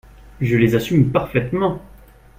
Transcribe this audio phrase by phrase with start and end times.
[0.41, 1.79] Je les assume parfaitement.